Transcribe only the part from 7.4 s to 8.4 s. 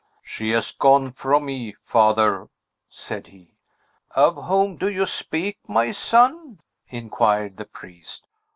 the priest.